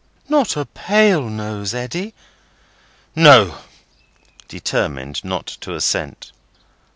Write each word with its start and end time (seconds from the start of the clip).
"Not 0.27 0.57
a 0.57 0.65
pale 0.65 1.29
nose, 1.29 1.75
Eddy?" 1.75 2.15
"No." 3.15 3.59
Determined 4.47 5.23
not 5.23 5.45
to 5.61 5.75
assent. 5.75 6.31